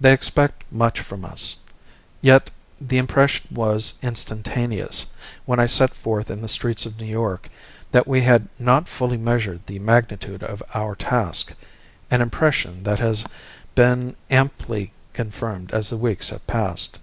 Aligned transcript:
They 0.00 0.12
expect 0.12 0.64
much 0.72 0.98
from 0.98 1.24
us. 1.24 1.54
Yet 2.20 2.50
the 2.80 2.98
impression 2.98 3.46
was 3.56 3.94
instantaneous, 4.02 5.12
when 5.44 5.60
I 5.60 5.66
set 5.66 5.94
forth 5.94 6.32
in 6.32 6.42
the 6.42 6.48
streets 6.48 6.84
of 6.84 6.98
New 6.98 7.06
York, 7.06 7.48
that 7.92 8.08
we 8.08 8.22
had 8.22 8.48
not 8.58 8.88
fully 8.88 9.16
measured 9.16 9.64
the 9.68 9.78
magnitude 9.78 10.42
of 10.42 10.64
our 10.74 10.96
task 10.96 11.52
an 12.10 12.20
impression 12.22 12.82
that 12.82 12.98
has 12.98 13.24
been 13.76 14.16
amply 14.32 14.92
confirmed 15.12 15.70
as 15.70 15.90
the 15.90 15.96
weeks 15.96 16.30
have 16.30 16.44
passed. 16.48 16.98